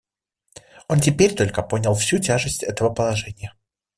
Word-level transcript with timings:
Он 0.87 0.99
теперь 0.99 1.35
только 1.35 1.61
понял 1.61 1.93
всю 1.93 2.17
тяжесть 2.17 2.63
этого 2.63 2.89
положения. 2.89 3.53